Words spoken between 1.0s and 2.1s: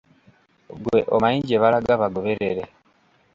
omanyi gye balaga